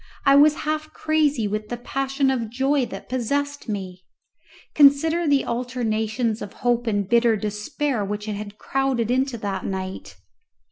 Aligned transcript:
I 0.25 0.35
was 0.35 0.55
half 0.65 0.91
crazy 0.93 1.47
with 1.47 1.69
the 1.69 1.77
passion 1.77 2.31
of 2.31 2.49
joy 2.49 2.87
that 2.87 3.07
possessed 3.07 3.69
me. 3.69 4.03
Consider 4.73 5.27
the 5.27 5.45
alternations 5.45 6.41
of 6.41 6.53
hope 6.65 6.87
and 6.87 7.07
bitter 7.07 7.35
despair 7.35 8.03
which 8.03 8.25
had 8.25 8.37
been 8.49 8.57
crowded 8.57 9.11
into 9.11 9.37
that 9.37 9.63
night! 9.63 10.15